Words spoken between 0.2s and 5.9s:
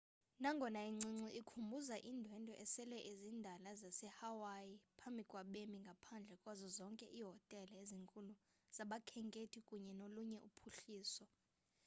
nangona incinci ikhumbuza iindwendwe esele zindala zasehawaii phambi kwabemi